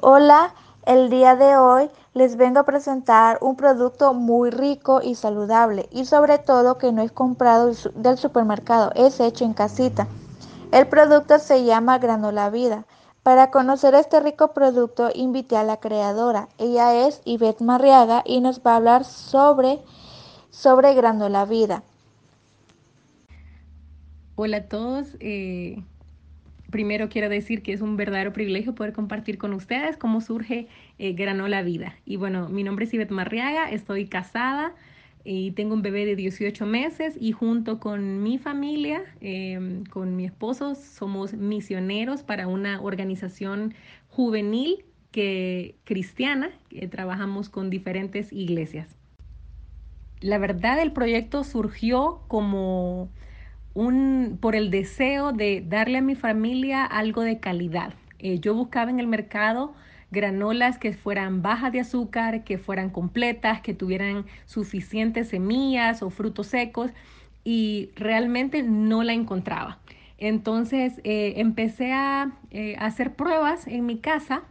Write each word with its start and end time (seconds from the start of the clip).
Hola, 0.00 0.54
el 0.86 1.10
día 1.10 1.34
de 1.34 1.56
hoy 1.56 1.90
les 2.14 2.36
vengo 2.36 2.60
a 2.60 2.64
presentar 2.64 3.38
un 3.40 3.56
producto 3.56 4.14
muy 4.14 4.50
rico 4.50 5.00
y 5.02 5.16
saludable 5.16 5.88
y 5.90 6.04
sobre 6.04 6.38
todo 6.38 6.78
que 6.78 6.92
no 6.92 7.02
es 7.02 7.10
comprado 7.10 7.72
del 7.96 8.16
supermercado, 8.16 8.92
es 8.94 9.18
hecho 9.18 9.44
en 9.44 9.54
casita. 9.54 10.06
El 10.70 10.86
producto 10.86 11.40
se 11.40 11.64
llama 11.64 11.98
Granola 11.98 12.48
Vida. 12.48 12.84
Para 13.24 13.50
conocer 13.50 13.96
este 13.96 14.20
rico 14.20 14.52
producto 14.52 15.10
invité 15.12 15.56
a 15.56 15.64
la 15.64 15.78
creadora. 15.78 16.48
Ella 16.58 17.08
es 17.08 17.20
Ivette 17.24 17.64
Marriaga 17.64 18.22
y 18.24 18.40
nos 18.40 18.60
va 18.60 18.74
a 18.74 18.76
hablar 18.76 19.04
sobre, 19.04 19.80
sobre 20.50 20.94
Granola 20.94 21.44
Vida. 21.44 21.82
Hola 24.36 24.58
a 24.58 24.68
todos. 24.68 25.08
Eh, 25.18 25.82
primero 26.70 27.08
quiero 27.08 27.28
decir 27.28 27.62
que 27.62 27.72
es 27.72 27.80
un 27.80 27.96
verdadero 27.96 28.32
privilegio 28.32 28.74
poder 28.74 28.92
compartir 28.92 29.38
con 29.38 29.52
ustedes 29.54 29.96
cómo 29.96 30.20
surge 30.20 30.68
eh, 30.98 31.12
Granola 31.12 31.62
Vida. 31.62 31.96
Y 32.04 32.16
bueno, 32.16 32.48
mi 32.48 32.62
nombre 32.62 32.84
es 32.84 32.94
Ivette 32.94 33.10
Marriaga, 33.10 33.70
estoy 33.70 34.06
casada 34.06 34.74
y 35.24 35.50
tengo 35.52 35.74
un 35.74 35.82
bebé 35.82 36.06
de 36.06 36.16
18 36.16 36.64
meses 36.66 37.16
y 37.20 37.32
junto 37.32 37.80
con 37.80 38.22
mi 38.22 38.38
familia, 38.38 39.02
em, 39.20 39.84
con 39.84 40.16
mi 40.16 40.24
esposo, 40.24 40.74
somos 40.74 41.34
misioneros 41.34 42.22
para 42.22 42.46
una 42.46 42.80
organización 42.80 43.74
juvenil 44.08 44.84
que, 45.10 45.74
cristiana 45.84 46.50
que 46.68 46.86
trabajamos 46.88 47.48
con 47.48 47.70
diferentes 47.70 48.32
iglesias. 48.32 48.96
La 50.20 50.38
verdad, 50.38 50.80
el 50.80 50.92
proyecto 50.92 51.44
surgió 51.44 52.22
como 52.28 53.08
por 53.74 54.56
el 54.56 54.70
deseo 54.70 55.32
de 55.32 55.64
darle 55.66 55.98
a 55.98 56.02
mi 56.02 56.14
familia 56.14 56.84
algo 56.84 57.22
de 57.22 57.38
calidad. 57.38 57.94
Eh, 58.18 58.40
yo 58.40 58.54
buscaba 58.54 58.90
en 58.90 58.98
el 58.98 59.06
mercado 59.06 59.74
granolas 60.10 60.78
que 60.78 60.92
fueran 60.92 61.42
bajas 61.42 61.72
de 61.72 61.80
azúcar, 61.80 62.44
que 62.44 62.58
fueran 62.58 62.90
completas, 62.90 63.60
que 63.60 63.74
tuvieran 63.74 64.26
suficientes 64.46 65.28
semillas 65.28 66.02
o 66.02 66.10
frutos 66.10 66.48
secos 66.48 66.90
y 67.44 67.90
realmente 67.94 68.62
no 68.62 69.02
la 69.02 69.12
encontraba. 69.12 69.78
Entonces 70.18 71.00
eh, 71.04 71.34
empecé 71.36 71.92
a, 71.92 72.32
eh, 72.50 72.74
hacer 72.78 73.14
pruebas 73.14 73.66
en 73.66 73.86
mi 73.86 73.98
casa 73.98 74.42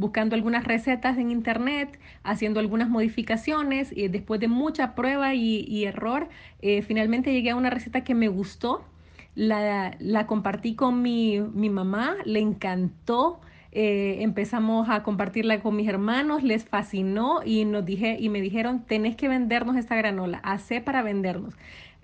buscando 0.00 0.34
algunas 0.34 0.64
recetas 0.64 1.18
en 1.18 1.30
internet, 1.30 2.00
haciendo 2.24 2.58
algunas 2.58 2.88
modificaciones 2.88 3.92
y 3.94 4.08
después 4.08 4.40
de 4.40 4.48
mucha 4.48 4.94
prueba 4.94 5.34
y, 5.34 5.84
error, 5.84 6.28
eh, 6.62 6.82
finalmente 6.82 7.32
llegué 7.32 7.50
a 7.50 7.56
una 7.56 7.70
receta 7.70 8.02
que 8.02 8.14
me 8.14 8.28
gustó. 8.28 8.82
La, 9.36 10.26
compartí 10.26 10.74
con 10.74 11.02
mi, 11.02 11.38
mamá, 11.38 12.16
le 12.24 12.40
encantó. 12.40 13.40
Eh, 13.72 14.16
empezamos 14.20 14.88
a 14.88 15.04
compartirla 15.04 15.60
con 15.60 15.76
mis 15.76 15.88
hermanos, 15.88 16.42
les 16.42 16.64
fascinó 16.64 17.40
y 17.44 17.64
nos 17.64 17.84
dije 17.84 18.16
y 18.18 18.28
me 18.28 18.40
dijeron 18.40 18.84
tenés 18.84 19.14
que 19.14 19.28
vendernos 19.28 19.76
esta 19.76 19.94
granola, 19.94 20.38
hace 20.42 20.80
para 20.80 21.02
vendernos. 21.02 21.54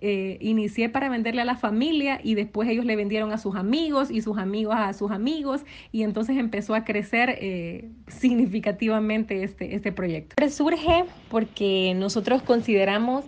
Eh, 0.02 0.36
inicié 0.42 0.90
para 0.90 1.08
venderle 1.08 1.40
a 1.40 1.46
la 1.46 1.56
familia 1.56 2.20
y 2.22 2.34
después 2.34 2.68
ellos 2.68 2.84
le 2.84 2.96
vendieron 2.96 3.32
a 3.32 3.38
sus 3.38 3.56
amigos 3.56 4.10
y 4.10 4.20
sus 4.20 4.36
amigos 4.36 4.74
a 4.76 4.92
sus 4.92 5.10
amigos 5.10 5.62
y 5.90 6.02
entonces 6.02 6.36
empezó 6.36 6.74
a 6.74 6.84
crecer 6.84 7.38
eh, 7.40 7.88
significativamente 8.06 9.42
este, 9.42 9.74
este 9.74 9.92
proyecto. 9.92 10.36
Surge 10.50 11.04
porque 11.30 11.94
nosotros 11.96 12.42
consideramos 12.42 13.24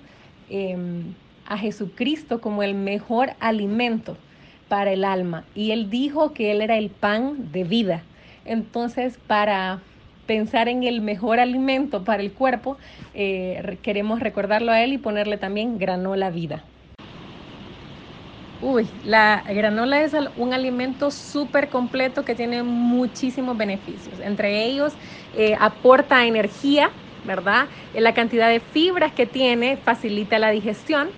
em, 0.51 1.15
a 1.47 1.57
Jesucristo 1.57 2.43
como 2.43 2.63
el 2.63 2.75
mejor 2.75 3.31
alimento 3.41 4.19
para 4.69 4.93
el 4.93 5.05
alma 5.05 5.45
y 5.55 5.71
él 5.71 5.89
dijo 5.89 6.35
que 6.35 6.51
él 6.51 6.61
era 6.61 6.77
el 6.77 6.91
pan 6.91 7.51
de 7.51 7.65
vida. 7.65 8.05
Entonces, 8.49 9.19
para 9.27 9.81
pensar 10.27 10.69
en 10.69 10.85
el 10.85 11.01
mejor 11.01 11.41
alimento 11.41 12.05
para 12.05 12.23
el 12.23 12.33
cuerpo, 12.33 12.77
eh, 13.15 13.79
queremos 13.83 14.21
recordarlo 14.21 14.73
a 14.73 14.83
él 14.83 14.93
y 14.93 14.99
ponerle 14.99 15.37
también 15.37 15.79
granola 15.79 16.31
vida. 16.31 16.65
Uy, 18.61 18.89
la 19.05 19.45
granola 19.49 20.03
es 20.03 20.15
un 20.37 20.53
alimento 20.53 21.11
súper 21.11 21.69
completo 21.69 22.25
que 22.25 22.35
tiene 22.35 22.63
muchísimos 22.65 23.57
beneficios. 23.57 24.19
Entre 24.21 24.65
ellos, 24.65 24.93
eh, 25.37 25.57
aporta 25.61 26.27
energía, 26.27 26.91
¿verdad? 27.25 27.67
La 27.95 28.15
cantidad 28.15 28.49
de 28.49 28.59
fibras 28.59 29.13
que 29.13 29.27
tiene 29.27 29.77
facilita 29.77 30.39
la 30.41 30.51
digestión 30.51 31.09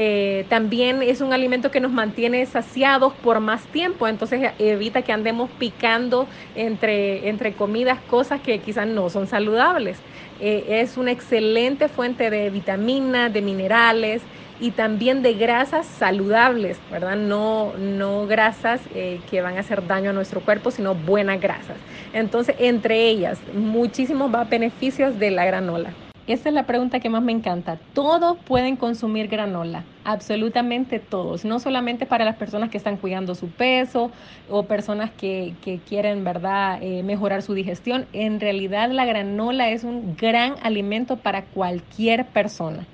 eh, 0.00 0.44
también 0.48 1.02
es 1.02 1.20
un 1.20 1.32
alimento 1.32 1.72
que 1.72 1.80
nos 1.80 1.90
mantiene 1.90 2.46
saciados 2.46 3.12
por 3.14 3.40
más 3.40 3.62
tiempo, 3.66 4.06
entonces 4.06 4.52
evita 4.60 5.02
que 5.02 5.10
andemos 5.10 5.50
picando 5.58 6.28
entre, 6.54 7.28
entre 7.28 7.52
comidas 7.54 7.98
cosas 8.02 8.40
que 8.40 8.60
quizás 8.60 8.86
no 8.86 9.10
son 9.10 9.26
saludables. 9.26 9.98
Eh, 10.40 10.66
es 10.68 10.96
una 10.98 11.10
excelente 11.10 11.88
fuente 11.88 12.30
de 12.30 12.48
vitaminas, 12.48 13.32
de 13.32 13.42
minerales 13.42 14.22
y 14.60 14.70
también 14.70 15.20
de 15.22 15.34
grasas 15.34 15.84
saludables, 15.84 16.78
¿verdad? 16.92 17.16
No, 17.16 17.72
no 17.76 18.24
grasas 18.28 18.80
eh, 18.94 19.18
que 19.28 19.40
van 19.40 19.56
a 19.56 19.60
hacer 19.60 19.84
daño 19.88 20.10
a 20.10 20.12
nuestro 20.12 20.42
cuerpo, 20.42 20.70
sino 20.70 20.94
buenas 20.94 21.40
grasas. 21.40 21.76
Entonces, 22.12 22.54
entre 22.60 23.08
ellas, 23.08 23.40
muchísimos 23.52 24.30
beneficios 24.48 25.18
de 25.18 25.32
la 25.32 25.44
granola. 25.44 25.90
Esa 26.28 26.50
es 26.50 26.54
la 26.54 26.66
pregunta 26.66 27.00
que 27.00 27.08
más 27.08 27.22
me 27.22 27.32
encanta. 27.32 27.78
Todos 27.94 28.36
pueden 28.44 28.76
consumir 28.76 29.28
granola, 29.28 29.84
absolutamente 30.04 30.98
todos, 30.98 31.46
no 31.46 31.58
solamente 31.58 32.04
para 32.04 32.26
las 32.26 32.36
personas 32.36 32.68
que 32.68 32.76
están 32.76 32.98
cuidando 32.98 33.34
su 33.34 33.48
peso 33.48 34.10
o 34.50 34.64
personas 34.64 35.10
que, 35.10 35.54
quieren, 35.88 36.24
¿verdad?, 36.24 36.82
eh, 36.82 37.02
mejorar 37.02 37.40
su 37.40 37.54
digestión. 37.54 38.04
En 38.12 38.40
realidad 38.40 38.90
la 38.90 39.06
granola 39.06 39.70
es 39.70 39.84
un 39.84 40.16
gran 40.16 40.56
alimento 40.62 41.16
para 41.16 41.46
cualquier 41.46 42.26
persona. 42.26 42.84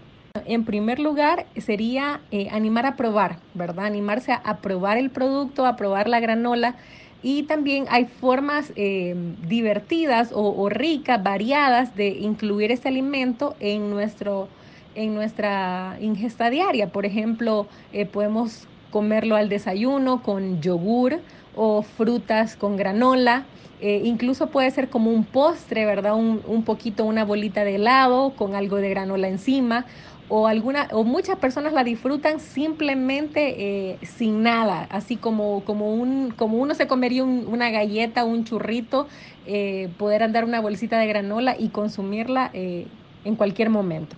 En 0.46 0.64
primer 0.64 1.00
lugar, 1.00 1.46
sería 1.56 2.20
eh, 2.30 2.48
animar 2.52 2.86
a 2.86 2.94
probar, 2.94 3.38
¿verdad? 3.54 3.86
Animarse 3.86 4.32
a 4.32 4.58
probar 4.58 4.96
el 4.96 5.10
producto, 5.10 5.66
a 5.66 5.74
probar 5.74 6.06
la 6.06 6.20
granola 6.20 6.76
y 7.24 7.44
también 7.44 7.86
hay 7.88 8.04
formas 8.04 8.70
eh, 8.76 9.16
divertidas 9.48 10.28
o, 10.34 10.68
ricas, 10.68 11.22
variadas 11.22 11.96
de 11.96 12.08
incluir 12.08 12.70
este 12.70 12.88
alimento 12.88 13.56
en, 13.60 13.88
nuestro, 13.88 14.46
en 14.94 15.14
nuestra 15.14 15.96
ingesta 16.02 16.50
diaria. 16.50 16.88
Por 16.88 17.06
ejemplo, 17.06 17.66
eh, 17.94 18.04
podemos 18.04 18.68
comerlo 18.90 19.36
al 19.36 19.48
desayuno 19.48 20.22
con 20.22 20.60
yogur 20.60 21.20
o 21.56 21.80
frutas 21.80 22.56
con 22.56 22.76
granola. 22.76 23.46
Eh, 23.80 24.02
incluso 24.04 24.48
puede 24.48 24.70
ser 24.70 24.90
como 24.90 25.10
un 25.10 25.24
postre, 25.24 25.86
¿verdad? 25.86 26.14
Un, 26.16 26.42
un, 26.46 26.62
poquito, 26.62 27.06
una 27.06 27.24
bolita 27.24 27.64
de 27.64 27.76
helado 27.76 28.34
con 28.36 28.54
algo 28.54 28.76
de 28.76 28.90
granola 28.90 29.28
encima 29.28 29.86
o 30.28 30.46
alguna 30.46 30.88
o 30.92 31.04
muchas 31.04 31.38
personas 31.38 31.72
la 31.72 31.84
disfrutan 31.84 32.40
simplemente 32.40 33.90
eh, 33.92 33.98
sin 34.02 34.42
nada, 34.42 34.86
así 34.90 35.16
como, 35.16 35.64
como, 35.64 35.92
un, 35.94 36.30
como 36.30 36.58
uno 36.58 36.74
se 36.74 36.86
comería 36.86 37.24
una 37.24 37.70
galleta, 37.70 38.24
un 38.24 38.44
churrito, 38.44 39.06
eh, 39.46 39.90
poder 39.98 40.22
andar 40.22 40.44
una 40.44 40.60
bolsita 40.60 40.98
de 40.98 41.06
granola 41.06 41.56
y 41.58 41.68
consumirla 41.68 42.50
eh, 42.52 42.86
en 43.24 43.36
cualquier 43.36 43.70
momento. 43.70 44.16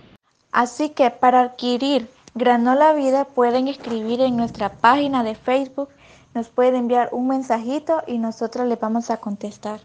Así 0.51 0.89
que 0.89 1.11
para 1.11 1.41
adquirir 1.41 2.07
Granola 2.33 2.93
Vida 2.93 3.25
pueden 3.25 3.67
escribir 3.67 4.21
en 4.21 4.37
nuestra 4.37 4.69
página 4.69 5.23
de 5.23 5.35
Facebook, 5.35 5.89
nos 6.33 6.49
pueden 6.49 6.75
enviar 6.75 7.09
un 7.11 7.27
mensajito 7.27 8.03
y 8.05 8.19
nosotros 8.19 8.67
les 8.67 8.79
vamos 8.79 9.09
a 9.09 9.17
contestar. 9.17 9.79